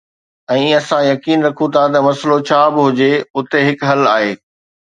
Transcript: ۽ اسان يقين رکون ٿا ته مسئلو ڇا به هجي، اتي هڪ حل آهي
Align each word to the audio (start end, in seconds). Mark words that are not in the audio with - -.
۽ 0.53 0.63
اسان 0.77 1.03
يقين 1.11 1.39
رکون 1.47 1.69
ٿا 1.75 1.83
ته 1.93 1.99
مسئلو 2.07 2.37
ڇا 2.49 2.61
به 2.73 2.81
هجي، 2.89 3.13
اتي 3.37 3.57
هڪ 3.71 3.79
حل 3.93 4.01
آهي 4.17 4.31